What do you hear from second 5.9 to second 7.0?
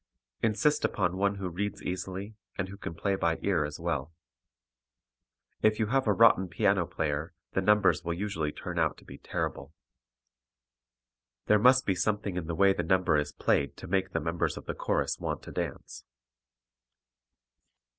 have a rotten piano